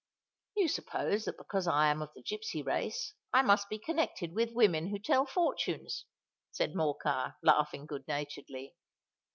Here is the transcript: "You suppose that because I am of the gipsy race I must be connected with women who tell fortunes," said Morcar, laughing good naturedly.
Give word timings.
"You 0.55 0.67
suppose 0.67 1.25
that 1.25 1.37
because 1.37 1.67
I 1.67 1.91
am 1.91 2.01
of 2.01 2.09
the 2.15 2.23
gipsy 2.23 2.63
race 2.63 3.13
I 3.31 3.43
must 3.43 3.69
be 3.69 3.77
connected 3.77 4.33
with 4.33 4.51
women 4.51 4.87
who 4.87 4.97
tell 4.97 5.27
fortunes," 5.27 6.05
said 6.51 6.73
Morcar, 6.73 7.35
laughing 7.43 7.85
good 7.85 8.07
naturedly. 8.07 8.73